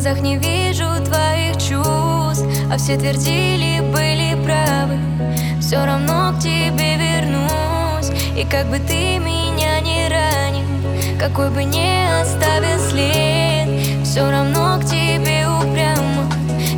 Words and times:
глазах 0.00 0.20
не 0.20 0.38
вижу 0.38 0.86
твоих 1.04 1.54
чувств 1.56 2.46
А 2.72 2.76
все 2.78 2.96
твердили, 2.96 3.80
были 3.80 4.34
правы. 4.44 4.98
Все 5.60 5.84
равно 5.84 6.32
к 6.32 6.40
тебе 6.40 6.96
вернусь 6.96 8.10
И 8.36 8.44
как 8.44 8.66
бы 8.70 8.78
ты 8.78 9.18
меня 9.18 9.80
не 9.80 10.08
ранил 10.08 11.18
Какой 11.18 11.50
бы 11.50 11.64
не 11.64 12.08
оставил 12.20 12.78
след 12.88 14.04
Все 14.04 14.30
равно 14.30 14.78
к 14.80 14.86
тебе 14.86 15.46
упрямо. 15.48 16.30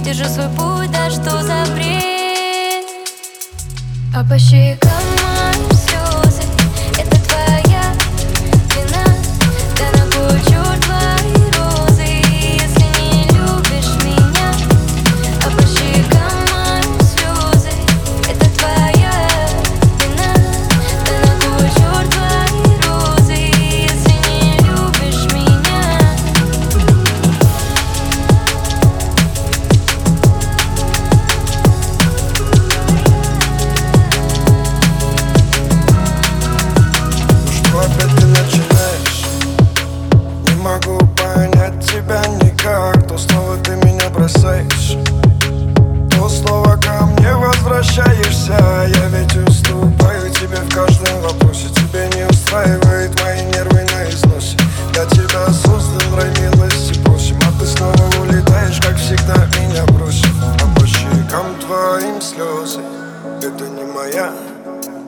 Держу 0.05 0.25
свой 0.25 0.48
путь, 0.56 0.91
да 0.91 1.11
что 1.11 1.42
за 1.42 1.64
бред? 1.75 2.86
А 4.14 4.25
по 4.25 4.39
щекам 4.39 5.12
могу 41.33 41.50
понять 41.52 41.80
тебя 41.80 42.22
никак. 42.42 43.06
То 43.06 43.19
снова 43.19 43.56
ты 43.58 43.72
меня 43.72 44.08
бросаешь. 44.11 44.97
То 46.11 46.28
снова 46.28 46.77
ко 46.77 47.05
мне 47.06 47.34
возвращаешься. 47.34 48.56
Я 48.89 49.08
ведь 49.08 49.36
уступаю 49.48 50.30
тебе 50.30 50.56
в 50.56 50.74
каждом 50.74 51.20
вопросе. 51.22 51.69
Тебе 51.74 52.08
не 52.16 52.27
устраивает 52.28 53.20
мои 53.22 53.42
нервы 53.44 53.84
на 53.92 54.08
износе. 54.11 54.56
Для 54.92 55.05
тебя 55.06 55.47
создан 55.48 56.14
рай 56.16 56.30
милости 56.41 56.98
просим 57.00 57.39
А 57.46 57.58
ты 57.58 57.67
снова 57.67 57.94
улетаешь, 58.20 58.78
как 58.80 58.96
всегда 58.96 59.46
меня 59.58 59.84
бросив 59.86 60.34
А 60.61 60.78
по 60.78 60.86
щекам 60.86 61.55
твоим 61.61 62.20
слезы 62.20 62.80
Это 63.42 63.64
не 63.69 63.84
моя 63.84 64.30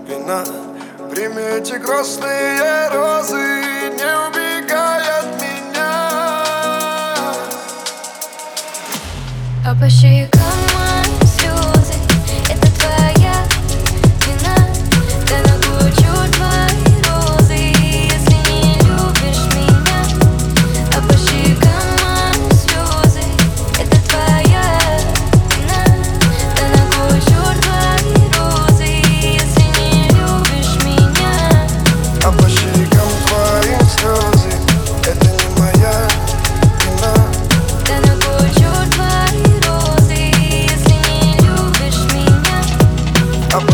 вина. 0.09 0.43
Прими 1.11 1.43
эти 1.43 1.75
грустные 1.75 2.89
розы 2.89 3.37
Не 3.93 4.29
убегай 4.29 4.34
меня 9.75 9.81
А 9.81 9.81
по 9.81 9.91
щекам 9.91 10.74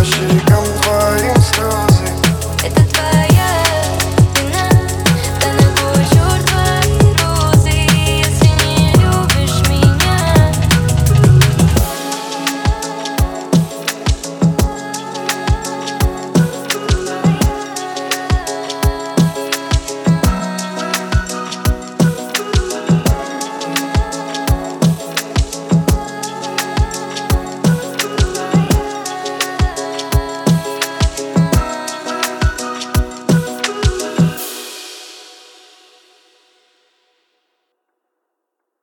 по 0.00 0.04
щекам 0.06 0.64
твоим 0.64 1.42
слез 1.42 1.99